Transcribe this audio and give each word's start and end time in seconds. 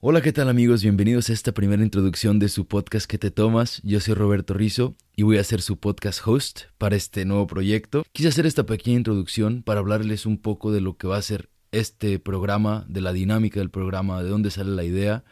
Hola, 0.00 0.20
¿qué 0.20 0.32
tal 0.32 0.48
amigos? 0.48 0.84
Bienvenidos 0.84 1.28
a 1.28 1.32
esta 1.32 1.50
primera 1.50 1.82
introducción 1.82 2.38
de 2.38 2.48
su 2.48 2.68
podcast 2.68 3.10
que 3.10 3.18
te 3.18 3.32
tomas. 3.32 3.80
Yo 3.82 3.98
soy 3.98 4.14
Roberto 4.14 4.54
Rizo 4.54 4.94
y 5.16 5.24
voy 5.24 5.38
a 5.38 5.44
ser 5.44 5.60
su 5.60 5.76
podcast 5.76 6.20
host 6.24 6.60
para 6.78 6.94
este 6.94 7.24
nuevo 7.24 7.48
proyecto. 7.48 8.04
Quise 8.12 8.28
hacer 8.28 8.46
esta 8.46 8.64
pequeña 8.64 8.98
introducción 8.98 9.64
para 9.64 9.80
hablarles 9.80 10.24
un 10.24 10.38
poco 10.38 10.70
de 10.70 10.80
lo 10.80 10.96
que 10.96 11.08
va 11.08 11.16
a 11.16 11.22
ser 11.22 11.50
este 11.72 12.20
programa, 12.20 12.86
de 12.88 13.00
la 13.00 13.12
dinámica 13.12 13.58
del 13.58 13.70
programa, 13.70 14.22
de 14.22 14.28
dónde 14.28 14.52
sale 14.52 14.70
la 14.70 14.84
idea, 14.84 15.24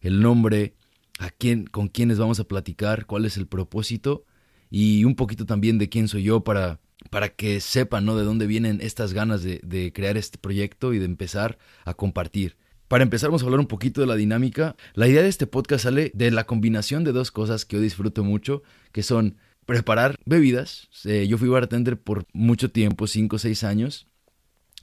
el 0.00 0.22
nombre, 0.22 0.72
a 1.18 1.28
quién, 1.28 1.66
con 1.66 1.88
quiénes 1.88 2.18
vamos 2.18 2.40
a 2.40 2.44
platicar, 2.44 3.04
cuál 3.04 3.26
es 3.26 3.36
el 3.36 3.46
propósito 3.46 4.24
y 4.70 5.04
un 5.04 5.16
poquito 5.16 5.44
también 5.44 5.76
de 5.76 5.90
quién 5.90 6.08
soy 6.08 6.22
yo 6.22 6.44
para, 6.44 6.80
para 7.10 7.28
que 7.28 7.60
sepan 7.60 8.06
¿no? 8.06 8.16
de 8.16 8.24
dónde 8.24 8.46
vienen 8.46 8.80
estas 8.80 9.12
ganas 9.12 9.42
de, 9.42 9.60
de 9.62 9.92
crear 9.92 10.16
este 10.16 10.38
proyecto 10.38 10.94
y 10.94 10.98
de 10.98 11.04
empezar 11.04 11.58
a 11.84 11.92
compartir. 11.92 12.56
Para 12.88 13.02
empezar, 13.02 13.30
vamos 13.30 13.42
a 13.42 13.46
hablar 13.46 13.60
un 13.60 13.66
poquito 13.66 14.00
de 14.00 14.06
la 14.06 14.14
dinámica. 14.14 14.76
La 14.94 15.08
idea 15.08 15.22
de 15.22 15.28
este 15.28 15.46
podcast 15.46 15.84
sale 15.84 16.10
de 16.14 16.30
la 16.30 16.44
combinación 16.44 17.02
de 17.04 17.12
dos 17.12 17.30
cosas 17.30 17.64
que 17.64 17.76
yo 17.76 17.82
disfruto 17.82 18.24
mucho, 18.24 18.62
que 18.92 19.02
son 19.02 19.36
preparar 19.64 20.16
bebidas. 20.26 20.88
Eh, 21.04 21.26
yo 21.26 21.38
fui 21.38 21.48
bartender 21.48 21.98
por 21.98 22.26
mucho 22.32 22.70
tiempo, 22.70 23.06
5 23.06 23.36
o 23.36 23.38
6 23.38 23.64
años. 23.64 24.06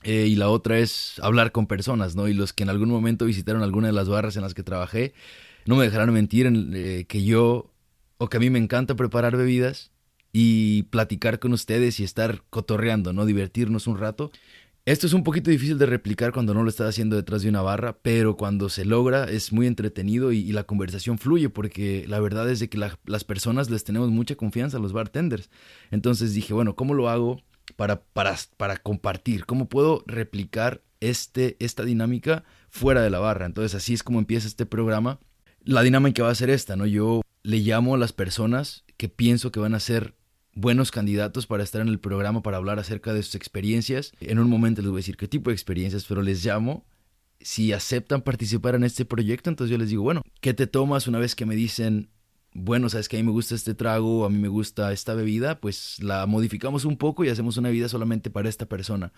Eh, 0.02 0.26
y 0.26 0.34
la 0.34 0.48
otra 0.48 0.78
es 0.78 1.20
hablar 1.22 1.52
con 1.52 1.66
personas, 1.68 2.16
¿no? 2.16 2.26
Y 2.26 2.34
los 2.34 2.52
que 2.52 2.64
en 2.64 2.70
algún 2.70 2.90
momento 2.90 3.24
visitaron 3.24 3.62
alguna 3.62 3.86
de 3.86 3.92
las 3.92 4.08
barras 4.08 4.34
en 4.36 4.42
las 4.42 4.54
que 4.54 4.64
trabajé, 4.64 5.14
no 5.64 5.76
me 5.76 5.84
dejarán 5.84 6.12
mentir 6.12 6.46
en 6.46 6.72
eh, 6.74 7.04
que 7.08 7.22
yo 7.24 7.72
o 8.18 8.28
que 8.28 8.38
a 8.38 8.40
mí 8.40 8.50
me 8.50 8.58
encanta 8.58 8.96
preparar 8.96 9.36
bebidas 9.36 9.92
y 10.32 10.84
platicar 10.84 11.38
con 11.38 11.52
ustedes 11.52 12.00
y 12.00 12.04
estar 12.04 12.42
cotorreando, 12.50 13.12
¿no? 13.12 13.26
Divertirnos 13.26 13.86
un 13.86 13.98
rato. 13.98 14.32
Esto 14.84 15.06
es 15.06 15.12
un 15.12 15.22
poquito 15.22 15.48
difícil 15.48 15.78
de 15.78 15.86
replicar 15.86 16.32
cuando 16.32 16.54
no 16.54 16.64
lo 16.64 16.68
estás 16.68 16.88
haciendo 16.88 17.14
detrás 17.14 17.42
de 17.42 17.48
una 17.48 17.62
barra, 17.62 17.98
pero 18.02 18.36
cuando 18.36 18.68
se 18.68 18.84
logra 18.84 19.26
es 19.30 19.52
muy 19.52 19.68
entretenido 19.68 20.32
y, 20.32 20.50
la 20.50 20.64
conversación 20.64 21.18
fluye 21.18 21.48
porque 21.48 22.04
la 22.08 22.18
verdad 22.18 22.50
es 22.50 22.58
de 22.58 22.68
que 22.68 22.78
las 22.78 23.24
personas 23.24 23.70
les 23.70 23.84
tenemos 23.84 24.10
mucha 24.10 24.34
confianza 24.34 24.78
a 24.78 24.80
los 24.80 24.92
bartenders. 24.92 25.50
Entonces 25.92 26.34
dije, 26.34 26.52
bueno, 26.52 26.74
¿cómo 26.74 26.94
lo 26.94 27.08
hago 27.08 27.40
para, 27.76 28.02
para, 28.02 28.36
para 28.56 28.76
compartir? 28.76 29.46
¿Cómo 29.46 29.68
puedo 29.68 30.02
replicar 30.08 30.82
este, 30.98 31.56
esta 31.60 31.84
dinámica 31.84 32.42
fuera 32.68 33.02
de 33.02 33.10
la 33.10 33.20
barra? 33.20 33.46
Entonces 33.46 33.76
así 33.76 33.94
es 33.94 34.02
como 34.02 34.18
empieza 34.18 34.48
este 34.48 34.66
programa. 34.66 35.20
La 35.62 35.82
dinámica 35.82 36.24
va 36.24 36.30
a 36.30 36.34
ser 36.34 36.50
esta, 36.50 36.74
¿no? 36.74 36.86
Yo 36.86 37.22
le 37.44 37.58
llamo 37.58 37.94
a 37.94 37.98
las 37.98 38.12
personas 38.12 38.82
que 38.96 39.08
pienso 39.08 39.52
que 39.52 39.60
van 39.60 39.76
a 39.76 39.80
ser 39.80 40.16
buenos 40.54 40.90
candidatos 40.90 41.46
para 41.46 41.62
estar 41.62 41.80
en 41.80 41.88
el 41.88 41.98
programa 41.98 42.42
para 42.42 42.58
hablar 42.58 42.78
acerca 42.78 43.12
de 43.12 43.22
sus 43.22 43.34
experiencias. 43.34 44.12
En 44.20 44.38
un 44.38 44.50
momento 44.50 44.82
les 44.82 44.90
voy 44.90 44.98
a 44.98 45.00
decir 45.00 45.16
qué 45.16 45.28
tipo 45.28 45.50
de 45.50 45.54
experiencias, 45.54 46.04
pero 46.04 46.22
les 46.22 46.44
llamo. 46.44 46.84
Si 47.40 47.72
aceptan 47.72 48.22
participar 48.22 48.74
en 48.74 48.84
este 48.84 49.04
proyecto, 49.04 49.50
entonces 49.50 49.70
yo 49.70 49.78
les 49.78 49.88
digo, 49.88 50.02
bueno, 50.02 50.22
¿qué 50.40 50.54
te 50.54 50.66
tomas 50.66 51.08
una 51.08 51.18
vez 51.18 51.34
que 51.34 51.46
me 51.46 51.56
dicen, 51.56 52.08
bueno, 52.54 52.88
sabes 52.88 53.08
que 53.08 53.16
a 53.16 53.20
mí 53.20 53.24
me 53.24 53.32
gusta 53.32 53.54
este 53.54 53.74
trago, 53.74 54.24
a 54.24 54.30
mí 54.30 54.38
me 54.38 54.48
gusta 54.48 54.92
esta 54.92 55.14
bebida, 55.14 55.58
pues 55.58 56.00
la 56.02 56.26
modificamos 56.26 56.84
un 56.84 56.96
poco 56.96 57.24
y 57.24 57.30
hacemos 57.30 57.56
una 57.56 57.70
bebida 57.70 57.88
solamente 57.88 58.30
para 58.30 58.48
esta 58.48 58.66
persona. 58.66 59.12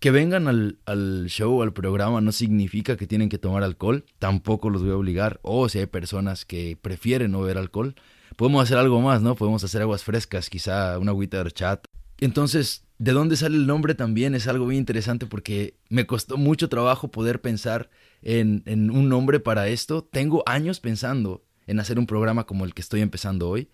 Que 0.00 0.10
vengan 0.10 0.48
al, 0.48 0.78
al 0.84 1.26
show, 1.28 1.62
al 1.62 1.72
programa, 1.72 2.20
no 2.20 2.32
significa 2.32 2.96
que 2.96 3.06
tienen 3.06 3.28
que 3.28 3.38
tomar 3.38 3.62
alcohol, 3.62 4.04
tampoco 4.18 4.68
los 4.68 4.82
voy 4.82 4.90
a 4.90 4.96
obligar, 4.96 5.38
o 5.42 5.68
si 5.68 5.78
hay 5.78 5.86
personas 5.86 6.44
que 6.44 6.76
prefieren 6.76 7.30
no 7.30 7.40
beber 7.40 7.58
alcohol, 7.58 7.94
podemos 8.36 8.62
hacer 8.62 8.78
algo 8.78 9.00
más, 9.00 9.22
¿no? 9.22 9.34
Podemos 9.34 9.62
hacer 9.64 9.82
aguas 9.82 10.04
frescas, 10.04 10.50
quizá 10.50 10.98
una 10.98 11.10
agüita 11.10 11.42
de 11.42 11.50
chat. 11.50 11.84
Entonces, 12.18 12.84
¿de 12.98 13.12
dónde 13.12 13.36
sale 13.36 13.56
el 13.56 13.66
nombre 13.66 13.94
también? 13.94 14.34
Es 14.34 14.46
algo 14.46 14.66
muy 14.66 14.76
interesante 14.76 15.26
porque 15.26 15.76
me 15.88 16.06
costó 16.06 16.36
mucho 16.36 16.68
trabajo 16.68 17.10
poder 17.10 17.40
pensar 17.40 17.90
en, 18.22 18.62
en 18.66 18.90
un 18.90 19.08
nombre 19.08 19.40
para 19.40 19.68
esto. 19.68 20.04
Tengo 20.04 20.42
años 20.46 20.80
pensando 20.80 21.44
en 21.66 21.80
hacer 21.80 21.98
un 21.98 22.06
programa 22.06 22.44
como 22.44 22.64
el 22.64 22.74
que 22.74 22.82
estoy 22.82 23.00
empezando 23.00 23.48
hoy, 23.48 23.68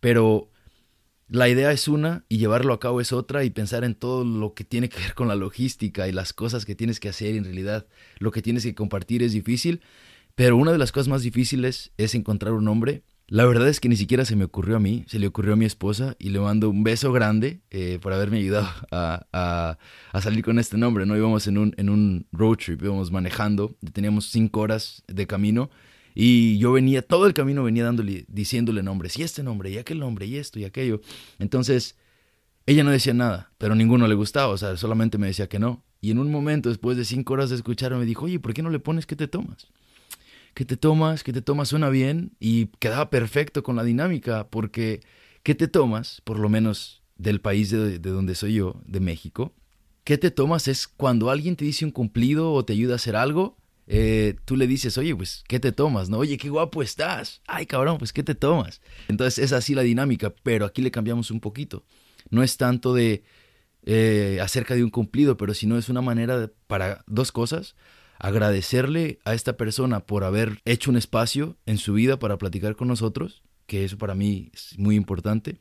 pero 0.00 0.50
la 1.28 1.48
idea 1.48 1.72
es 1.72 1.88
una 1.88 2.24
y 2.28 2.38
llevarlo 2.38 2.72
a 2.72 2.78
cabo 2.78 3.00
es 3.00 3.12
otra 3.12 3.42
y 3.42 3.50
pensar 3.50 3.82
en 3.82 3.96
todo 3.96 4.24
lo 4.24 4.54
que 4.54 4.62
tiene 4.64 4.88
que 4.88 4.98
ver 4.98 5.14
con 5.14 5.26
la 5.26 5.34
logística 5.34 6.06
y 6.06 6.12
las 6.12 6.32
cosas 6.32 6.64
que 6.64 6.76
tienes 6.76 7.00
que 7.00 7.08
hacer 7.08 7.34
en 7.34 7.44
realidad 7.44 7.86
lo 8.18 8.30
que 8.30 8.42
tienes 8.42 8.62
que 8.62 8.74
compartir 8.74 9.22
es 9.22 9.32
difícil, 9.32 9.80
pero 10.36 10.56
una 10.56 10.70
de 10.70 10.78
las 10.78 10.92
cosas 10.92 11.08
más 11.08 11.22
difíciles 11.22 11.92
es 11.96 12.14
encontrar 12.14 12.52
un 12.52 12.64
nombre. 12.64 13.02
La 13.28 13.44
verdad 13.44 13.68
es 13.68 13.80
que 13.80 13.88
ni 13.88 13.96
siquiera 13.96 14.24
se 14.24 14.36
me 14.36 14.44
ocurrió 14.44 14.76
a 14.76 14.80
mí, 14.80 15.04
se 15.08 15.18
le 15.18 15.26
ocurrió 15.26 15.54
a 15.54 15.56
mi 15.56 15.64
esposa 15.64 16.14
y 16.20 16.30
le 16.30 16.38
mando 16.38 16.70
un 16.70 16.84
beso 16.84 17.12
grande 17.12 17.60
eh, 17.70 17.98
por 18.00 18.12
haberme 18.12 18.38
ayudado 18.38 18.68
a, 18.92 19.26
a, 19.32 19.78
a, 20.12 20.20
salir 20.20 20.44
con 20.44 20.60
este 20.60 20.76
nombre. 20.78 21.06
No 21.06 21.16
íbamos 21.16 21.48
en 21.48 21.58
un, 21.58 21.74
en 21.76 21.88
un 21.88 22.26
road 22.30 22.56
trip, 22.58 22.82
íbamos 22.84 23.10
manejando, 23.10 23.76
teníamos 23.92 24.26
cinco 24.26 24.60
horas 24.60 25.02
de 25.08 25.26
camino 25.26 25.70
y 26.18 26.56
yo 26.58 26.72
venía, 26.72 27.02
todo 27.02 27.26
el 27.26 27.34
camino 27.34 27.62
venía 27.62 27.84
dándole, 27.84 28.24
diciéndole 28.28 28.82
nombres, 28.82 29.18
y 29.18 29.22
este 29.22 29.42
nombre, 29.42 29.70
y 29.70 29.76
aquel 29.76 29.98
nombre, 29.98 30.24
y 30.24 30.36
esto, 30.36 30.58
y 30.58 30.64
aquello. 30.64 31.02
Entonces, 31.38 31.98
ella 32.64 32.84
no 32.84 32.90
decía 32.90 33.12
nada, 33.12 33.52
pero 33.58 33.74
ninguno 33.74 34.06
le 34.08 34.14
gustaba, 34.14 34.48
o 34.48 34.56
sea, 34.56 34.78
solamente 34.78 35.18
me 35.18 35.26
decía 35.26 35.46
que 35.46 35.58
no. 35.58 35.84
Y 36.00 36.12
en 36.12 36.18
un 36.18 36.30
momento, 36.30 36.70
después 36.70 36.96
de 36.96 37.04
cinco 37.04 37.34
horas 37.34 37.50
de 37.50 37.56
escucharme, 37.56 37.98
me 37.98 38.06
dijo, 38.06 38.24
oye, 38.24 38.40
¿por 38.40 38.54
qué 38.54 38.62
no 38.62 38.70
le 38.70 38.78
pones 38.78 39.04
que 39.04 39.14
te 39.14 39.28
tomas? 39.28 39.68
¿Qué 40.56 40.64
te 40.64 40.76
tomas? 40.76 41.22
¿Qué 41.22 41.32
te 41.32 41.42
tomas? 41.42 41.68
Suena 41.68 41.88
bien 41.88 42.32
y 42.40 42.66
quedaba 42.80 43.10
perfecto 43.10 43.62
con 43.62 43.76
la 43.76 43.84
dinámica, 43.84 44.48
porque 44.48 45.02
¿qué 45.44 45.54
te 45.54 45.68
tomas? 45.68 46.20
Por 46.24 46.40
lo 46.40 46.48
menos 46.48 47.04
del 47.16 47.40
país 47.40 47.70
de, 47.70 48.00
de 48.00 48.10
donde 48.10 48.34
soy 48.34 48.54
yo, 48.54 48.82
de 48.84 48.98
México. 48.98 49.52
¿Qué 50.02 50.18
te 50.18 50.32
tomas? 50.32 50.66
Es 50.66 50.88
cuando 50.88 51.30
alguien 51.30 51.54
te 51.54 51.64
dice 51.64 51.84
un 51.84 51.92
cumplido 51.92 52.52
o 52.52 52.64
te 52.64 52.72
ayuda 52.72 52.94
a 52.94 52.96
hacer 52.96 53.14
algo 53.14 53.56
eh, 53.88 54.34
tú 54.44 54.56
le 54.56 54.66
dices, 54.66 54.98
oye, 54.98 55.14
pues, 55.14 55.44
¿qué 55.46 55.60
te 55.60 55.72
tomas? 55.72 56.08
¿No? 56.08 56.18
Oye, 56.18 56.36
qué 56.38 56.48
guapo 56.48 56.82
estás. 56.82 57.40
Ay, 57.46 57.66
cabrón, 57.66 57.98
pues, 57.98 58.12
¿qué 58.12 58.22
te 58.22 58.34
tomas? 58.34 58.80
Entonces 59.08 59.44
es 59.44 59.52
así 59.52 59.74
la 59.74 59.82
dinámica, 59.82 60.34
pero 60.42 60.66
aquí 60.66 60.82
le 60.82 60.90
cambiamos 60.90 61.30
un 61.30 61.40
poquito. 61.40 61.84
No 62.30 62.42
es 62.42 62.56
tanto 62.56 62.94
de 62.94 63.22
eh, 63.84 64.38
acerca 64.42 64.74
de 64.74 64.82
un 64.82 64.90
cumplido, 64.90 65.36
pero 65.36 65.54
sino 65.54 65.78
es 65.78 65.88
una 65.88 66.02
manera 66.02 66.50
para 66.66 67.04
dos 67.06 67.30
cosas. 67.30 67.76
Agradecerle 68.18 69.18
a 69.24 69.34
esta 69.34 69.56
persona 69.56 70.00
por 70.00 70.24
haber 70.24 70.60
hecho 70.64 70.90
un 70.90 70.96
espacio 70.96 71.56
en 71.66 71.78
su 71.78 71.94
vida 71.94 72.18
para 72.18 72.38
platicar 72.38 72.76
con 72.76 72.88
nosotros, 72.88 73.42
que 73.66 73.84
eso 73.84 73.98
para 73.98 74.14
mí 74.14 74.50
es 74.54 74.78
muy 74.78 74.96
importante. 74.96 75.58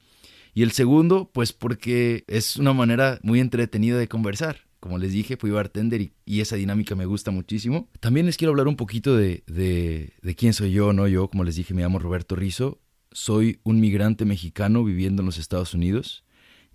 Y 0.54 0.64
el 0.64 0.72
segundo, 0.72 1.30
pues 1.34 1.52
porque 1.52 2.24
es 2.28 2.58
una 2.58 2.74
manera 2.74 3.20
muy 3.24 3.40
entretenida 3.40 3.98
de 3.98 4.08
conversar 4.08 4.66
como 4.86 5.00
les 5.00 5.14
dije, 5.14 5.36
fui 5.36 5.50
bartender 5.50 6.00
y, 6.00 6.14
y, 6.26 6.42
esa 6.42 6.58
dinámica 6.58 6.94
me 6.94 7.08
gusta 7.08 7.32
muchísimo. 7.32 7.90
También 8.02 8.28
les 8.28 8.38
quiero 8.38 8.52
hablar 8.52 8.68
un 8.68 8.76
poquito 8.76 9.18
de, 9.18 9.44
de, 9.48 10.36
quién 10.36 10.54
soy 10.54 10.74
yo, 10.74 10.94
¿no? 10.94 11.08
Yo, 11.08 11.28
como 11.28 11.44
les 11.44 11.56
dije, 11.56 11.74
me 11.74 11.82
llamo 11.82 11.98
Roberto 11.98 12.36
Rizo. 12.36 12.80
Soy 13.12 13.60
un 13.64 13.80
migrante 13.80 14.26
mexicano 14.26 14.84
viviendo 14.84 15.24
en 15.24 15.26
los 15.26 15.40
Estados 15.40 15.74
Unidos. 15.74 16.24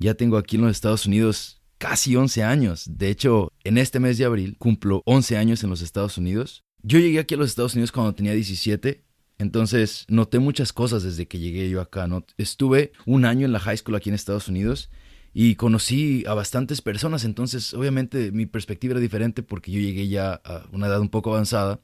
Ya 0.00 0.14
tengo 0.14 0.38
aquí 0.38 0.56
en 0.56 0.62
los 0.62 0.72
Estados 0.72 1.06
Unidos 1.06 1.59
casi 1.80 2.14
11 2.14 2.44
años. 2.44 2.84
De 2.86 3.08
hecho, 3.08 3.52
en 3.64 3.78
este 3.78 4.00
mes 4.00 4.18
de 4.18 4.26
abril 4.26 4.56
cumplo 4.58 5.02
11 5.06 5.38
años 5.38 5.64
en 5.64 5.70
los 5.70 5.80
Estados 5.80 6.18
Unidos. 6.18 6.62
Yo 6.82 6.98
llegué 6.98 7.18
aquí 7.18 7.34
a 7.34 7.38
los 7.38 7.48
Estados 7.48 7.74
Unidos 7.74 7.91
cuando 7.91 8.14
tenía 8.14 8.34
17. 8.34 9.02
Entonces 9.38 10.04
noté 10.08 10.38
muchas 10.38 10.74
cosas 10.74 11.02
desde 11.02 11.26
que 11.26 11.38
llegué 11.38 11.70
yo 11.70 11.80
acá. 11.80 12.06
¿no? 12.06 12.26
Estuve 12.36 12.92
un 13.06 13.24
año 13.24 13.46
en 13.46 13.52
la 13.52 13.60
high 13.60 13.78
school 13.78 13.96
aquí 13.96 14.10
en 14.10 14.14
Estados 14.14 14.48
Unidos 14.48 14.91
y 15.32 15.54
conocí 15.54 16.24
a 16.26 16.34
bastantes 16.34 16.82
personas, 16.82 17.24
entonces 17.24 17.72
obviamente 17.72 18.32
mi 18.32 18.47
perspectiva 18.47 18.92
era 18.92 19.00
diferente 19.00 19.44
porque 19.44 19.70
yo 19.70 19.80
llegué 19.80 20.08
ya 20.08 20.34
a 20.44 20.66
una 20.72 20.88
edad 20.88 21.00
un 21.00 21.08
poco 21.08 21.32
avanzada 21.32 21.80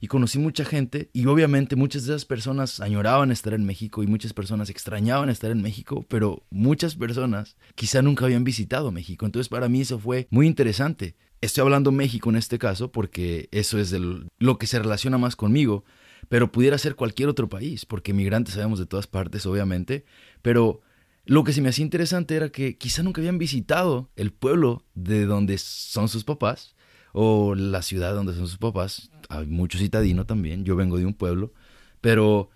y 0.00 0.06
conocí 0.06 0.38
mucha 0.38 0.64
gente 0.64 1.10
y 1.12 1.26
obviamente 1.26 1.76
muchas 1.76 2.04
de 2.04 2.14
esas 2.14 2.24
personas 2.24 2.80
añoraban 2.80 3.30
estar 3.30 3.54
en 3.54 3.64
México 3.64 4.02
y 4.02 4.06
muchas 4.06 4.32
personas 4.32 4.70
extrañaban 4.70 5.28
estar 5.28 5.50
en 5.50 5.62
México, 5.62 6.04
pero 6.08 6.44
muchas 6.50 6.94
personas 6.94 7.56
quizá 7.74 8.02
nunca 8.02 8.24
habían 8.24 8.44
visitado 8.44 8.92
México, 8.92 9.26
entonces 9.26 9.48
para 9.48 9.68
mí 9.68 9.82
eso 9.82 9.98
fue 9.98 10.26
muy 10.30 10.46
interesante. 10.46 11.16
Estoy 11.40 11.62
hablando 11.62 11.90
México 11.90 12.28
en 12.30 12.36
este 12.36 12.58
caso 12.58 12.92
porque 12.92 13.48
eso 13.50 13.78
es 13.78 13.94
lo 14.38 14.58
que 14.58 14.66
se 14.66 14.78
relaciona 14.78 15.16
más 15.16 15.36
conmigo, 15.36 15.84
pero 16.28 16.52
pudiera 16.52 16.78
ser 16.78 16.96
cualquier 16.96 17.28
otro 17.28 17.48
país, 17.48 17.86
porque 17.86 18.12
migrantes 18.12 18.54
sabemos 18.54 18.78
de 18.78 18.86
todas 18.86 19.06
partes, 19.06 19.46
obviamente, 19.46 20.04
pero 20.42 20.82
lo 21.24 21.44
que 21.44 21.52
se 21.52 21.62
me 21.62 21.68
hacía 21.68 21.84
interesante 21.84 22.36
era 22.36 22.50
que 22.50 22.76
quizá 22.76 23.02
nunca 23.02 23.20
habían 23.20 23.38
visitado 23.38 24.10
el 24.16 24.32
pueblo 24.32 24.84
de 24.94 25.26
donde 25.26 25.58
son 25.58 26.08
sus 26.08 26.24
papás 26.24 26.74
o 27.12 27.54
la 27.54 27.82
ciudad 27.82 28.14
donde 28.14 28.34
son 28.34 28.46
sus 28.46 28.58
papás. 28.58 29.10
Hay 29.28 29.46
mucho 29.46 29.78
citadino 29.78 30.26
también, 30.26 30.64
yo 30.64 30.76
vengo 30.76 30.98
de 30.98 31.06
un 31.06 31.14
pueblo, 31.14 31.52
pero 32.00 32.50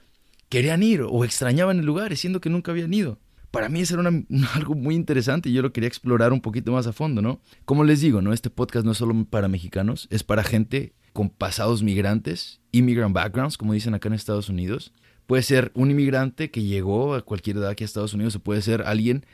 querían 0.49 0.83
ir 0.83 1.03
o 1.03 1.25
extrañaban 1.25 1.79
el 1.79 1.87
lugar, 1.87 2.17
siendo 2.17 2.41
que 2.41 2.51
nunca 2.51 2.73
habían 2.73 2.93
ido. 2.93 3.19
Para 3.51 3.69
mí 3.69 3.81
eso 3.81 4.01
era 4.01 4.11
algo 4.55 4.75
muy 4.75 4.95
interesante 4.95 5.49
y 5.49 5.53
yo 5.53 5.63
lo 5.63 5.73
quería 5.73 5.89
explorar 5.89 6.33
un 6.33 6.41
poquito 6.41 6.73
más 6.73 6.87
a 6.87 6.93
fondo, 6.93 7.23
¿no? 7.23 7.41
Como 7.65 7.85
les 7.85 8.01
digo, 8.01 8.23
¿no? 8.23 8.33
Este 8.33 8.51
podcast 8.51 8.85
no 8.85 8.93
es 8.93 8.99
solo 8.99 9.25
para 9.25 9.49
mexicanos, 9.49 10.09
es 10.11 10.25
para 10.25 10.43
gente 10.43 10.95
con 11.13 11.31
pasados 11.31 11.83
migrantes, 11.83 12.61
immigrant 12.73 13.15
backgrounds, 13.15 13.57
como 13.57 13.73
dicen 13.73 13.95
acá 13.95 14.09
en 14.09 14.15
Estados 14.15 14.49
Unidos, 14.49 14.93
Puede 15.27 15.43
ser 15.43 15.73
un 15.75 15.91
inmigrante 15.91 16.51
que 16.51 16.63
llegó 16.63 17.15
a 17.15 17.23
cualquier 17.23 17.57
edad 17.57 17.71
aquí 17.71 17.83
a 17.85 17.87
Estados 17.87 18.13
Unidos 18.13 18.37
o 18.37 18.41
puede 18.41 18.61
ser 18.61 18.83
alguien 18.83 19.25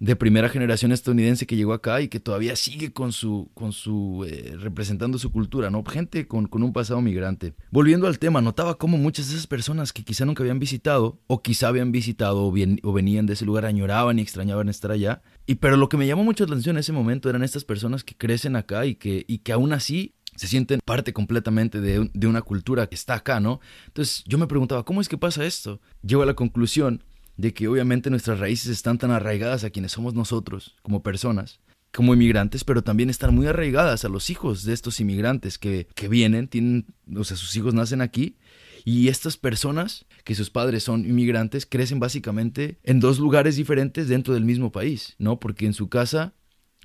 de 0.00 0.16
primera 0.16 0.48
generación 0.48 0.92
estadounidense 0.92 1.46
que 1.46 1.56
llegó 1.56 1.74
acá 1.74 2.00
y 2.00 2.08
que 2.08 2.20
todavía 2.20 2.56
sigue 2.56 2.90
con 2.92 3.12
su, 3.12 3.50
con 3.52 3.72
su, 3.72 4.26
eh, 4.26 4.56
representando 4.58 5.18
su 5.18 5.30
cultura, 5.30 5.70
¿no? 5.70 5.84
Gente 5.84 6.26
con, 6.26 6.46
con, 6.46 6.62
un 6.62 6.72
pasado 6.72 7.02
migrante. 7.02 7.52
Volviendo 7.70 8.06
al 8.06 8.18
tema, 8.18 8.40
notaba 8.40 8.78
cómo 8.78 8.96
muchas 8.96 9.28
de 9.28 9.34
esas 9.34 9.46
personas 9.46 9.92
que 9.92 10.02
quizá 10.02 10.24
nunca 10.24 10.42
habían 10.42 10.58
visitado, 10.58 11.20
o 11.26 11.42
quizá 11.42 11.68
habían 11.68 11.92
visitado 11.92 12.46
o, 12.46 12.50
bien, 12.50 12.80
o 12.82 12.94
venían 12.94 13.26
de 13.26 13.34
ese 13.34 13.44
lugar, 13.44 13.66
añoraban 13.66 14.18
y 14.18 14.22
extrañaban 14.22 14.70
estar 14.70 14.90
allá. 14.90 15.20
Y 15.46 15.56
pero 15.56 15.76
lo 15.76 15.90
que 15.90 15.98
me 15.98 16.06
llamó 16.06 16.24
mucho 16.24 16.46
la 16.46 16.52
atención 16.52 16.76
en 16.76 16.80
ese 16.80 16.92
momento 16.92 17.28
eran 17.28 17.42
estas 17.42 17.64
personas 17.64 18.02
que 18.02 18.16
crecen 18.16 18.56
acá 18.56 18.86
y 18.86 18.94
que, 18.94 19.26
y 19.28 19.38
que 19.38 19.52
aún 19.52 19.74
así 19.74 20.14
se 20.34 20.46
sienten 20.46 20.80
parte 20.82 21.12
completamente 21.12 21.82
de, 21.82 22.08
de, 22.14 22.26
una 22.26 22.40
cultura 22.40 22.86
que 22.86 22.94
está 22.94 23.14
acá, 23.14 23.40
¿no? 23.40 23.60
Entonces 23.88 24.24
yo 24.26 24.38
me 24.38 24.46
preguntaba, 24.46 24.84
¿cómo 24.84 25.02
es 25.02 25.08
que 25.10 25.18
pasa 25.18 25.44
esto? 25.44 25.80
Llego 26.02 26.22
a 26.22 26.26
la 26.26 26.34
conclusión 26.34 27.04
de 27.40 27.54
que 27.54 27.68
obviamente 27.68 28.10
nuestras 28.10 28.38
raíces 28.38 28.70
están 28.70 28.98
tan 28.98 29.10
arraigadas 29.10 29.64
a 29.64 29.70
quienes 29.70 29.92
somos 29.92 30.12
nosotros 30.14 30.76
como 30.82 31.02
personas, 31.02 31.60
como 31.90 32.12
inmigrantes, 32.12 32.64
pero 32.64 32.82
también 32.82 33.08
están 33.08 33.34
muy 33.34 33.46
arraigadas 33.46 34.04
a 34.04 34.10
los 34.10 34.28
hijos 34.28 34.64
de 34.64 34.74
estos 34.74 35.00
inmigrantes 35.00 35.58
que, 35.58 35.88
que 35.94 36.08
vienen, 36.08 36.48
tienen, 36.48 36.86
o 37.16 37.24
sea, 37.24 37.36
sus 37.36 37.56
hijos 37.56 37.72
nacen 37.72 38.02
aquí 38.02 38.36
y 38.84 39.08
estas 39.08 39.38
personas, 39.38 40.06
que 40.24 40.34
sus 40.34 40.50
padres 40.50 40.84
son 40.84 41.06
inmigrantes, 41.06 41.64
crecen 41.64 41.98
básicamente 41.98 42.78
en 42.82 43.00
dos 43.00 43.18
lugares 43.18 43.56
diferentes 43.56 44.08
dentro 44.08 44.34
del 44.34 44.44
mismo 44.44 44.70
país, 44.70 45.16
¿no? 45.18 45.40
Porque 45.40 45.64
en 45.64 45.72
su 45.72 45.88
casa 45.88 46.34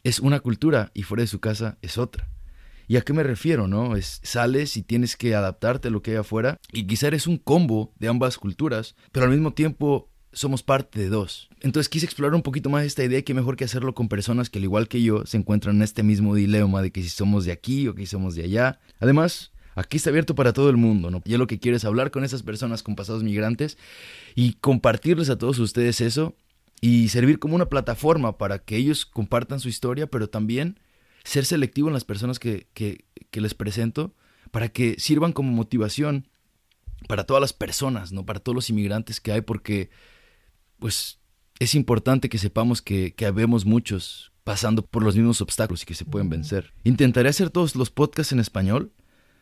es 0.04 0.20
una 0.20 0.40
cultura 0.40 0.92
y 0.94 1.04
fuera 1.04 1.22
de 1.22 1.28
su 1.28 1.40
casa 1.40 1.78
es 1.82 1.98
otra. 1.98 2.30
¿Y 2.88 2.98
a 2.98 3.02
qué 3.02 3.14
me 3.14 3.24
refiero, 3.24 3.68
no? 3.68 3.96
Es, 3.96 4.22
sales 4.24 4.78
y 4.78 4.84
tienes 4.84 5.18
que 5.18 5.36
adaptarte 5.36 5.88
a 5.88 5.92
lo 5.92 6.02
que 6.02 6.12
hay 6.12 6.18
afuera 6.18 6.60
y 6.72 6.86
quizá 6.86 7.08
eres 7.08 7.28
un 7.28 7.38
combo 7.38 7.94
de 8.00 8.08
ambas 8.08 8.38
culturas, 8.38 8.96
pero 9.12 9.26
al 9.26 9.32
mismo 9.32 9.54
tiempo 9.54 10.12
somos 10.36 10.64
parte 10.64 11.00
de 11.00 11.10
dos. 11.10 11.50
Entonces 11.62 11.90
quise 11.90 12.06
explorar 12.06 12.36
un 12.36 12.42
poquito 12.42 12.70
más 12.70 12.86
esta 12.86 13.04
idea 13.04 13.22
que 13.24 13.34
mejor 13.34 13.56
que 13.56 13.64
hacerlo 13.64 13.96
con 13.96 14.10
personas 14.10 14.50
que 14.50 14.60
al 14.60 14.66
igual 14.66 14.88
que 14.88 15.02
yo 15.02 15.26
se 15.26 15.38
encuentran 15.38 15.78
en 15.78 15.82
este 15.82 16.04
mismo 16.04 16.36
dilema 16.36 16.82
de 16.82 16.92
que 16.92 17.02
si 17.02 17.10
somos 17.10 17.46
de 17.46 17.54
aquí 17.54 17.88
o 17.88 17.96
que 17.96 18.06
somos 18.06 18.36
de 18.36 18.44
allá. 18.44 18.80
Además, 19.00 19.54
aquí 19.76 19.98
está 19.98 20.10
abierto 20.10 20.36
para 20.36 20.52
todo 20.52 20.70
el 20.70 20.76
mundo, 20.76 21.10
¿no? 21.10 21.22
Yo 21.26 21.38
lo 21.38 21.48
que 21.48 21.58
quiero 21.58 21.78
es 21.78 21.86
hablar 21.86 22.12
con 22.12 22.26
esas 22.26 22.44
personas 22.44 22.84
con 22.84 22.96
pasados 22.96 23.24
migrantes 23.24 23.78
y 24.36 24.54
compartirles 24.54 25.30
a 25.30 25.38
todos 25.38 25.58
ustedes 25.60 26.02
eso 26.02 26.36
y 26.82 27.08
servir 27.08 27.40
como 27.40 27.56
una 27.56 27.70
plataforma 27.70 28.38
para 28.38 28.60
que 28.60 28.76
ellos 28.76 29.06
compartan 29.06 29.62
su 29.62 29.70
historia, 29.70 30.08
pero 30.08 30.30
también 30.30 30.80
ser 31.24 31.46
selectivo 31.46 31.88
en 31.88 31.94
las 31.94 32.04
personas 32.04 32.40
que, 32.40 32.68
que, 32.74 33.06
que 33.32 33.40
les 33.42 33.54
presento 33.54 34.14
para 34.52 34.68
que 34.68 34.96
sirvan 35.00 35.32
como 35.32 35.52
motivación 35.52 36.28
para 37.08 37.24
todas 37.24 37.40
las 37.40 37.54
personas, 37.54 38.12
¿no? 38.12 38.26
Para 38.26 38.42
todos 38.42 38.56
los 38.56 38.70
inmigrantes 38.70 39.22
que 39.22 39.32
hay, 39.32 39.42
porque 39.42 39.90
pues 40.80 41.20
es 41.60 41.76
importante 41.76 42.30
que 42.30 42.38
sepamos 42.38 42.82
que, 42.82 43.14
que 43.14 43.26
habemos 43.26 43.66
muchos 43.66 44.32
pasando 44.46 44.86
por 44.86 45.04
los 45.04 45.16
mismos 45.16 45.42
obstáculos 45.42 45.84
y 45.84 45.86
que 45.86 45.96
se 45.96 46.06
pueden 46.06 46.30
vencer. 46.30 46.74
Intentaré 46.84 47.30
hacer 47.30 47.50
todos 47.50 47.76
los 47.76 47.90
podcasts 47.90 48.32
en 48.32 48.40
español, 48.40 48.94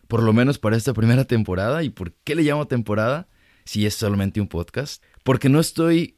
por 0.08 0.24
lo 0.24 0.32
menos 0.34 0.60
para 0.60 0.78
esta 0.78 0.94
primera 0.96 1.26
temporada. 1.26 1.84
¿Y 1.84 1.90
por 1.90 2.14
qué 2.24 2.36
le 2.36 2.44
llamo 2.44 2.68
temporada 2.68 3.28
si 3.66 3.86
es 3.86 3.94
solamente 3.94 4.42
un 4.42 4.48
podcast? 4.48 5.04
Porque 5.24 5.50
no 5.50 5.60
estoy 5.60 6.18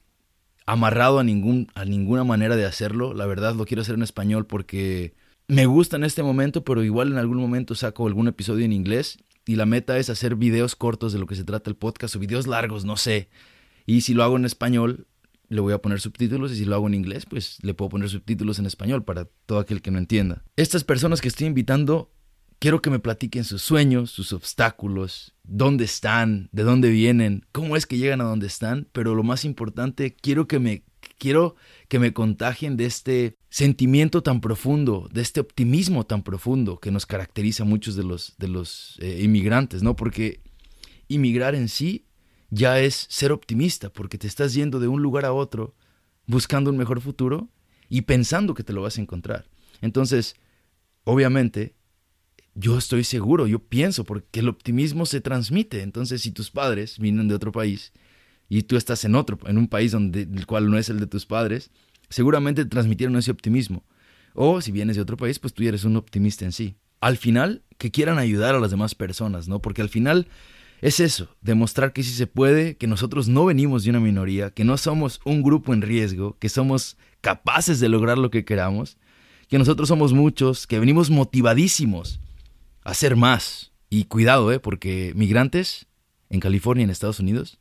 amarrado 0.68 1.20
a, 1.20 1.24
ningún, 1.24 1.68
a 1.76 1.84
ninguna 1.84 2.24
manera 2.24 2.56
de 2.56 2.66
hacerlo. 2.66 3.14
La 3.14 3.26
verdad 3.26 3.56
lo 3.56 3.66
quiero 3.66 3.82
hacer 3.82 3.96
en 3.96 4.04
español 4.04 4.46
porque 4.46 5.16
me 5.48 5.66
gusta 5.66 5.98
en 5.98 6.04
este 6.04 6.22
momento, 6.24 6.64
pero 6.64 6.84
igual 6.84 7.12
en 7.12 7.18
algún 7.18 7.38
momento 7.38 7.74
saco 7.74 8.06
algún 8.06 8.28
episodio 8.28 8.66
en 8.66 8.74
inglés. 8.74 9.18
Y 9.48 9.56
la 9.56 9.66
meta 9.66 9.98
es 9.98 10.10
hacer 10.10 10.36
videos 10.36 10.76
cortos 10.76 11.12
de 11.12 11.20
lo 11.20 11.28
que 11.28 11.36
se 11.36 11.44
trata 11.44 11.70
el 11.70 11.76
podcast 11.76 12.16
o 12.16 12.20
videos 12.20 12.46
largos, 12.46 12.86
no 12.86 12.98
sé. 12.98 13.30
Y 13.86 14.02
si 14.02 14.14
lo 14.14 14.24
hago 14.24 14.36
en 14.38 14.46
español, 14.46 15.08
le 15.50 15.62
voy 15.62 15.74
a 15.74 15.82
poner 15.82 16.02
subtítulos 16.02 16.52
y 16.52 16.58
si 16.58 16.66
lo 16.66 16.76
hago 16.76 16.88
en 16.88 16.94
inglés, 16.94 17.26
pues 17.26 17.58
le 17.62 17.74
puedo 17.74 17.90
poner 17.90 18.10
subtítulos 18.10 18.60
en 18.60 18.66
español 18.66 19.04
para 19.04 19.26
todo 19.46 19.60
aquel 19.60 19.82
que 19.82 19.92
no 19.92 20.00
entienda. 20.00 20.44
Estas 20.56 20.84
personas 20.84 21.22
que 21.22 21.28
estoy 21.28 21.48
invitando, 21.48 22.12
quiero 22.60 22.82
que 22.82 22.90
me 22.90 23.00
platiquen 23.00 23.44
sus 23.44 23.62
sueños, 23.62 24.12
sus 24.12 24.34
obstáculos, 24.34 25.36
dónde 25.44 25.86
están, 25.86 26.50
de 26.52 26.64
dónde 26.64 26.90
vienen, 26.90 27.46
cómo 27.52 27.76
es 27.76 27.86
que 27.86 27.98
llegan 27.98 28.22
a 28.22 28.26
donde 28.26 28.48
están, 28.48 28.88
pero 28.92 29.16
lo 29.16 29.24
más 29.24 29.46
importante, 29.46 30.16
quiero 30.16 30.48
que 30.48 30.60
me 30.60 30.84
quiero 31.20 31.56
que 31.88 32.00
me 32.00 32.14
contagien 32.14 32.78
de 32.78 32.86
este 32.86 33.38
sentimiento 33.50 34.24
tan 34.24 34.42
profundo, 34.42 35.08
de 35.14 35.22
este 35.22 35.40
optimismo 35.40 36.06
tan 36.06 36.24
profundo 36.24 36.80
que 36.80 36.92
nos 36.92 37.06
caracteriza 37.06 37.64
a 37.64 37.68
muchos 37.68 37.96
de 37.96 38.04
los 38.04 38.36
de 38.38 38.48
los 38.48 38.98
eh, 39.00 39.22
inmigrantes, 39.24 39.84
¿no? 39.84 39.96
Porque 39.96 40.42
inmigrar 41.08 41.54
en 41.54 41.70
sí 41.70 42.06
ya 42.50 42.80
es 42.80 43.07
ser 43.09 43.31
optimista, 43.31 43.89
porque 43.89 44.18
te 44.18 44.27
estás 44.27 44.53
yendo 44.53 44.80
de 44.80 44.88
un 44.88 45.01
lugar 45.01 45.25
a 45.25 45.33
otro 45.33 45.75
buscando 46.27 46.69
un 46.69 46.77
mejor 46.77 47.01
futuro 47.01 47.50
y 47.89 48.01
pensando 48.01 48.53
que 48.53 48.63
te 48.63 48.74
lo 48.74 48.81
vas 48.81 48.97
a 48.97 49.01
encontrar. 49.01 49.45
Entonces, 49.81 50.36
obviamente, 51.03 51.75
yo 52.56 52.77
estoy 52.77 53.03
seguro, 53.03 53.47
yo 53.47 53.59
pienso, 53.59 54.06
porque 54.06 54.39
el 54.39 54.50
optimismo 54.50 55.06
se 55.06 55.21
transmite. 55.21 55.81
Entonces, 55.81 56.21
si 56.21 56.31
tus 56.31 56.51
padres 56.51 56.97
vienen 56.97 57.27
de 57.27 57.36
otro 57.36 57.51
país 57.51 57.92
y 58.47 58.63
tú 58.63 58.77
estás 58.77 59.03
en 59.06 59.15
otro, 59.15 59.38
en 59.45 59.57
un 59.57 59.68
país 59.68 59.92
donde 59.92 60.21
el 60.21 60.45
cual 60.45 60.69
no 60.69 60.77
es 60.77 60.89
el 60.89 61.00
de 61.00 61.07
tus 61.07 61.25
padres, 61.25 61.69
seguramente 62.09 62.63
te 62.63 62.69
transmitieron 62.69 63.18
ese 63.18 63.31
optimismo. 63.31 63.83
O 64.33 64.62
si 64.62 64.71
vienes 64.71 64.95
de 64.95 65.01
otro 65.01 65.18
país, 65.18 65.39
pues 65.39 65.53
tú 65.53 65.63
eres 65.63 65.83
un 65.83 65.97
optimista 65.97 66.45
en 66.45 66.51
sí. 66.51 66.75
Al 67.01 67.18
final, 67.18 67.63
que 67.77 67.92
quieran 67.92 68.18
ayudar 68.18 68.56
a 68.56 68.59
las 68.59 68.71
demás 68.71 68.95
personas, 68.95 69.47
¿no? 69.47 69.62
Porque 69.62 69.81
al 69.81 69.89
final 69.89 70.27
es 70.81 71.00
eso, 71.00 71.36
demostrar 71.42 71.94
que 71.94 72.04
sí 72.04 72.12
se 72.12 72.27
puede, 72.27 72.77
que 72.77 72.88
nosotros 72.88 73.27
no 73.27 73.45
venimos 73.45 73.83
de 73.83 73.92
una 73.92 74.00
minoría, 74.00 74.51
que 74.51 74.63
no 74.63 74.77
somos 74.77 75.22
un 75.24 75.42
grupo 75.42 75.74
en 75.74 75.81
riesgo, 75.81 76.38
que 76.39 76.50
somos 76.50 76.98
capaces 77.22 77.80
de 77.80 77.89
lograr 77.89 78.18
lo 78.18 78.30
que 78.30 78.45
queramos, 78.45 78.98
que 79.48 79.57
nosotros 79.57 79.88
somos 79.88 80.13
muchos, 80.13 80.68
que 80.68 80.80
venimos 80.80 81.10
motivadísimos 81.10 82.19
a 82.83 82.92
hacer 82.92 83.16
más. 83.16 83.72
Y 83.89 84.06
cuidado, 84.06 84.51
¿eh? 84.51 84.60
porque 84.60 85.13
migrantes 85.16 85.88
en 86.30 86.39
California, 86.39 86.83
en 86.83 86.89
Estados 86.89 87.19
Unidos, 87.19 87.60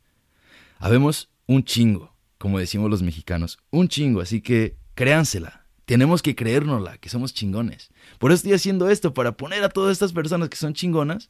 habemos 0.79 1.29
un 1.47 1.63
chingo, 1.63 2.15
como 2.37 2.59
decimos 2.59 2.89
los 2.89 3.03
mexicanos, 3.03 3.59
un 3.69 3.87
chingo, 3.87 4.21
así 4.21 4.41
que 4.41 4.75
créansela. 4.95 5.65
Tenemos 5.85 6.23
que 6.23 6.35
creérnosla, 6.35 6.97
que 6.97 7.09
somos 7.09 7.33
chingones. 7.33 7.91
Por 8.17 8.31
eso 8.31 8.37
estoy 8.37 8.53
haciendo 8.53 8.89
esto, 8.89 9.13
para 9.13 9.37
poner 9.37 9.63
a 9.63 9.69
todas 9.69 9.93
estas 9.93 10.13
personas 10.13 10.49
que 10.49 10.57
son 10.57 10.73
chingonas 10.73 11.29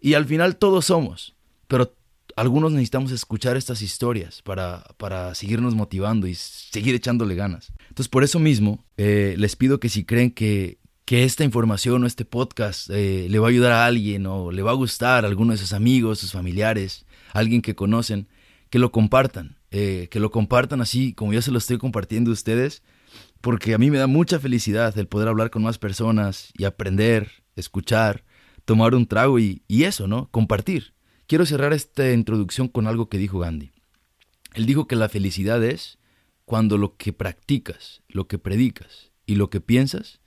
y 0.00 0.14
al 0.14 0.26
final 0.26 0.56
todos 0.56 0.86
somos, 0.86 1.34
pero 1.68 1.94
algunos 2.36 2.72
necesitamos 2.72 3.12
escuchar 3.12 3.56
estas 3.56 3.80
historias 3.80 4.42
para, 4.42 4.84
para 4.98 5.34
seguirnos 5.34 5.74
motivando 5.74 6.26
y 6.26 6.34
seguir 6.34 6.94
echándole 6.94 7.34
ganas. 7.34 7.72
Entonces, 7.88 8.08
por 8.08 8.24
eso 8.24 8.38
mismo, 8.38 8.84
eh, 8.98 9.34
les 9.38 9.56
pido 9.56 9.80
que 9.80 9.88
si 9.88 10.04
creen 10.04 10.30
que, 10.30 10.78
que 11.06 11.24
esta 11.24 11.44
información 11.44 12.04
o 12.04 12.06
este 12.06 12.26
podcast 12.26 12.90
eh, 12.90 13.26
le 13.30 13.38
va 13.38 13.46
a 13.46 13.50
ayudar 13.50 13.72
a 13.72 13.86
alguien 13.86 14.26
o 14.26 14.52
le 14.52 14.62
va 14.62 14.72
a 14.72 14.74
gustar 14.74 15.24
a 15.24 15.28
alguno 15.28 15.52
de 15.52 15.58
sus 15.58 15.72
amigos, 15.72 16.18
sus 16.18 16.32
familiares, 16.32 17.06
alguien 17.32 17.62
que 17.62 17.74
conocen, 17.74 18.28
que 18.68 18.78
lo 18.78 18.92
compartan, 18.92 19.56
eh, 19.70 20.08
que 20.10 20.20
lo 20.20 20.30
compartan 20.30 20.82
así 20.82 21.14
como 21.14 21.32
yo 21.32 21.40
se 21.40 21.52
lo 21.52 21.58
estoy 21.58 21.78
compartiendo 21.78 22.30
a 22.30 22.34
ustedes, 22.34 22.82
porque 23.40 23.72
a 23.72 23.78
mí 23.78 23.90
me 23.90 23.98
da 23.98 24.08
mucha 24.08 24.38
felicidad 24.38 24.96
el 24.98 25.08
poder 25.08 25.28
hablar 25.28 25.50
con 25.50 25.62
más 25.62 25.78
personas 25.78 26.52
y 26.58 26.64
aprender, 26.64 27.30
escuchar 27.54 28.25
tomar 28.66 28.94
un 28.94 29.06
trago 29.06 29.38
y, 29.38 29.62
eso, 29.68 30.06
¿no? 30.06 30.28
Compartir. 30.30 30.92
Quiero 31.26 31.46
cerrar 31.46 31.72
esta 31.72 32.12
introducción 32.12 32.68
con 32.68 32.86
algo 32.86 33.08
que 33.08 33.16
dijo 33.16 33.38
Gandhi. 33.38 33.70
Él 34.54 34.66
dijo 34.66 34.86
que 34.86 34.96
la 34.96 35.08
felicidad 35.08 35.64
es 35.64 35.98
cuando 36.44 36.76
lo 36.76 36.96
que 36.96 37.12
practicas, 37.12 38.02
lo 38.08 38.26
que 38.26 38.38
predicas 38.38 39.12
y 39.24 39.36
lo 39.36 39.50
que 39.50 39.60
piensas 39.60 40.20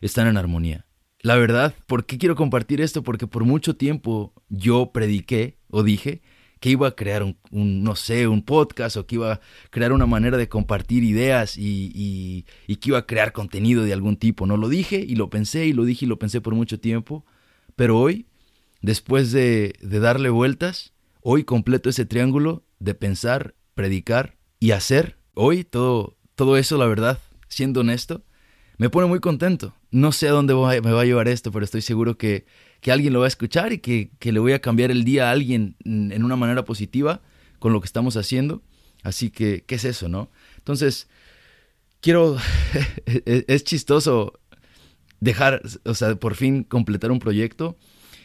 están 0.00 0.28
en 0.28 0.36
armonía. 0.36 0.86
La 1.20 1.36
verdad, 1.36 1.74
¿por 1.86 2.06
qué 2.06 2.18
quiero 2.18 2.36
compartir 2.36 2.80
esto? 2.80 3.02
Porque 3.02 3.26
por 3.26 3.44
mucho 3.44 3.76
tiempo 3.76 4.32
yo 4.48 4.92
prediqué 4.92 5.56
o 5.68 5.82
dije 5.82 6.20
que 6.60 6.70
iba 6.70 6.88
a 6.88 6.96
crear 6.96 7.22
un, 7.22 7.36
no 7.82 7.96
sé, 7.96 8.28
un 8.28 8.42
podcast 8.42 8.96
o 8.96 9.06
que 9.06 9.16
iba 9.16 9.32
a 9.34 9.40
crear 9.70 9.92
una 9.92 10.06
manera 10.06 10.36
de 10.36 10.48
compartir 10.48 11.02
ideas 11.02 11.56
y, 11.56 11.92
y, 11.94 12.46
y, 12.66 12.76
que 12.76 12.90
iba 12.90 12.98
a 12.98 13.06
crear 13.06 13.32
contenido 13.32 13.84
de 13.84 13.92
algún 13.92 14.16
tipo. 14.16 14.46
No 14.46 14.56
lo 14.56 14.68
dije 14.68 15.04
y 15.06 15.16
lo 15.16 15.28
pensé 15.30 15.66
y 15.66 15.72
lo 15.72 15.84
dije 15.84 16.04
y 16.06 16.08
lo 16.08 16.18
pensé 16.18 16.40
por 16.40 16.54
mucho 16.54 16.80
tiempo 16.80 17.24
pero 17.76 17.98
hoy, 17.98 18.26
después 18.80 19.30
de, 19.32 19.74
darle 19.82 20.30
vueltas, 20.30 20.92
hoy 21.20 21.44
completo 21.44 21.90
ese 21.90 22.06
triángulo 22.06 22.64
de 22.80 22.94
pensar, 22.94 23.54
predicar 23.74 24.36
y 24.58 24.70
hacer. 24.70 25.18
Hoy 25.34 25.62
todo, 25.62 26.16
todo 26.34 26.56
eso, 26.56 26.78
la 26.78 26.86
verdad, 26.86 27.18
siendo 27.48 27.80
honesto, 27.80 28.24
me 28.78 28.88
pone 28.88 29.06
muy 29.06 29.20
contento. 29.20 29.74
No 29.90 30.10
sé 30.12 30.28
a 30.28 30.32
dónde 30.32 30.54
me 30.54 30.92
va 30.92 31.00
a 31.02 31.04
llevar 31.04 31.28
esto, 31.28 31.52
pero 31.52 31.64
estoy 31.64 31.82
seguro 31.82 32.16
que, 32.16 32.46
que 32.80 32.92
alguien 32.92 33.12
lo 33.12 33.20
va 33.20 33.26
a 33.26 33.28
escuchar 33.28 33.72
y 33.74 33.78
que, 33.78 34.10
que, 34.18 34.32
le 34.32 34.40
voy 34.40 34.52
a 34.52 34.60
cambiar 34.60 34.90
el 34.90 35.04
día 35.04 35.28
a 35.28 35.32
alguien 35.32 35.76
en 35.84 36.24
una 36.24 36.36
manera 36.36 36.64
positiva 36.64 37.20
con 37.58 37.74
lo 37.74 37.80
que 37.80 37.86
estamos 37.86 38.16
haciendo. 38.16 38.62
Así 39.02 39.30
que, 39.30 39.64
¿qué 39.66 39.74
es 39.74 39.84
eso, 39.84 40.08
no? 40.08 40.30
Entonces, 40.56 41.08
quiero... 42.00 42.38
es 43.26 43.64
chistoso 43.64 44.40
dejar, 45.20 45.62
o 45.84 45.94
sea, 45.94 46.16
por 46.16 46.34
fin 46.34 46.64
completar 46.64 47.10
un 47.10 47.18
proyecto. 47.18 47.76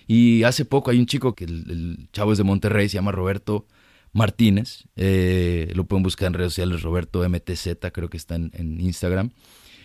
Y 0.08 0.44
hace 0.44 0.66
poco 0.66 0.92
hay 0.92 1.00
un 1.00 1.06
chico 1.06 1.36
que 1.36 1.46
el, 1.46 2.10
chavo 2.12 2.32
es 2.32 2.38
de 2.38 2.44
Monterrey, 2.44 2.90
se 2.90 2.96
llama 2.96 3.12
Roberto 3.12 3.68
Martínez. 4.14 4.88
Eh, 4.96 5.72
lo 5.76 5.86
pueden 5.86 6.04
buscar 6.04 6.28
en 6.28 6.34
redes 6.34 6.54
sociales, 6.54 6.82
Roberto 6.82 7.28
MTZ, 7.28 7.78
creo 7.94 8.10
que 8.10 8.18
está 8.18 8.36
en, 8.36 8.52
en, 8.54 8.80
Instagram. 8.80 9.32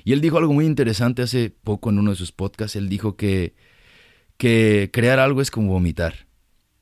Y 0.04 0.12
él 0.12 0.20
dijo 0.20 0.38
algo 0.38 0.52
muy 0.52 0.66
interesante 0.66 1.22
hace 1.22 1.50
poco 1.50 1.90
en 1.90 1.98
uno 1.98 2.10
de 2.10 2.16
sus 2.16 2.32
podcasts. 2.32 2.76
Él 2.76 2.88
dijo 2.88 3.16
que, 3.16 3.54
que 4.36 4.90
crear 4.92 5.18
algo 5.18 5.40
es 5.40 5.50
como 5.50 5.72
vomitar. 5.72 6.26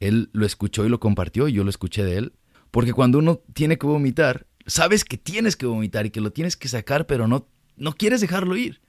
Él 0.01 0.31
lo 0.33 0.45
escuchó 0.47 0.85
y 0.85 0.89
lo 0.89 1.01
compartió 1.01 1.49
y 1.49 1.53
yo 1.53 1.65
lo 1.65 1.71
escuché 1.71 2.05
de 2.05 2.19
él. 2.19 2.33
Porque 2.71 2.93
cuando 2.93 3.19
uno 3.19 3.41
tiene 3.53 3.79
que 3.79 3.87
vomitar, 3.87 4.47
sabes 4.67 5.05
que 5.05 5.17
tienes 5.17 5.57
que 5.57 5.67
vomitar 5.67 6.07
y 6.07 6.11
que 6.11 6.21
lo 6.21 6.33
tienes 6.33 6.57
que 6.57 6.69
sacar, 6.69 7.07
pero 7.07 7.29
no, 7.29 7.49
no 7.77 7.93
quieres 7.95 8.21
dejarlo 8.21 8.57
ir. 8.57 8.81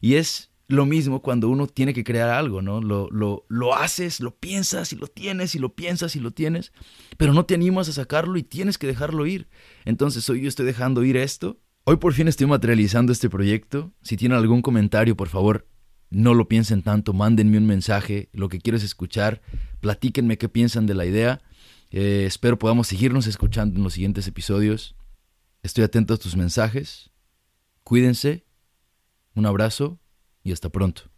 Y 0.00 0.14
es 0.14 0.49
lo 0.70 0.86
mismo 0.86 1.20
cuando 1.20 1.48
uno 1.48 1.66
tiene 1.66 1.92
que 1.92 2.04
crear 2.04 2.30
algo, 2.30 2.62
¿no? 2.62 2.80
Lo, 2.80 3.10
lo, 3.10 3.44
lo 3.48 3.74
haces, 3.74 4.20
lo 4.20 4.36
piensas 4.36 4.92
y 4.92 4.96
lo 4.96 5.08
tienes 5.08 5.54
y 5.54 5.58
lo 5.58 5.74
piensas 5.74 6.14
y 6.14 6.20
lo 6.20 6.30
tienes, 6.30 6.72
pero 7.16 7.34
no 7.34 7.44
te 7.44 7.54
animas 7.54 7.88
a 7.88 7.92
sacarlo 7.92 8.38
y 8.38 8.44
tienes 8.44 8.78
que 8.78 8.86
dejarlo 8.86 9.26
ir. 9.26 9.48
Entonces 9.84 10.28
hoy 10.30 10.42
yo 10.42 10.48
estoy 10.48 10.66
dejando 10.66 11.02
ir 11.02 11.16
esto. 11.16 11.58
Hoy 11.84 11.96
por 11.96 12.12
fin 12.12 12.28
estoy 12.28 12.46
materializando 12.46 13.12
este 13.12 13.28
proyecto. 13.28 13.92
Si 14.02 14.16
tienen 14.16 14.38
algún 14.38 14.62
comentario, 14.62 15.16
por 15.16 15.28
favor, 15.28 15.66
no 16.08 16.34
lo 16.34 16.46
piensen 16.46 16.82
tanto, 16.82 17.12
mándenme 17.12 17.58
un 17.58 17.66
mensaje, 17.66 18.28
lo 18.32 18.48
que 18.48 18.60
quiero 18.60 18.76
es 18.76 18.84
escuchar, 18.84 19.42
platíquenme 19.80 20.38
qué 20.38 20.48
piensan 20.48 20.86
de 20.86 20.94
la 20.94 21.04
idea. 21.04 21.42
Eh, 21.90 22.24
espero 22.26 22.58
podamos 22.58 22.86
seguirnos 22.86 23.26
escuchando 23.26 23.76
en 23.76 23.82
los 23.82 23.94
siguientes 23.94 24.28
episodios. 24.28 24.94
Estoy 25.64 25.82
atento 25.82 26.14
a 26.14 26.16
tus 26.16 26.36
mensajes. 26.36 27.10
Cuídense. 27.82 28.44
Un 29.34 29.46
abrazo 29.46 30.00
y 30.50 30.52
hasta 30.52 30.68
pronto. 30.68 31.09